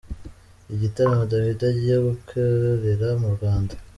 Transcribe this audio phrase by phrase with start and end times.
[0.73, 3.73] Igitaramo Davido agiye gukorera mu Rwanda.